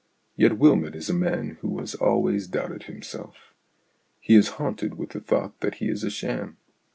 Yet 0.35 0.57
Wylmot 0.57 0.95
is 0.95 1.11
a 1.11 1.13
man 1.13 1.59
who 1.61 1.77
has 1.77 1.93
always 1.93 2.47
doubted 2.47 2.85
himself. 2.85 3.53
He 4.19 4.33
is 4.33 4.47
haunted 4.57 4.95
with 4.97 5.11
the 5.11 5.19
thought 5.21 5.59
that 5.59 5.75
he 5.75 5.89
is 5.89 6.03
a 6.03 6.09
sham. 6.09 6.57